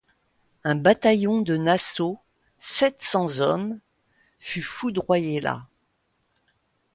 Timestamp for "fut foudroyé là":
4.39-5.67